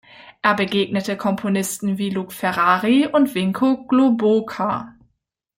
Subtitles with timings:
[0.41, 4.95] Er begegnete Komponisten wie Luc Ferrari und Vinko Globokar.